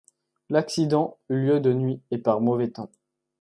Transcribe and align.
L'accident 0.49 1.19
eut 1.29 1.35
lieu 1.45 1.59
de 1.59 1.73
nuit 1.73 2.01
et 2.09 2.17
par 2.17 2.41
mauvais 2.41 2.71
temps. 2.71 2.89